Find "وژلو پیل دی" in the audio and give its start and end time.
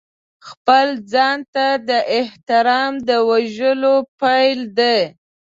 3.29-4.99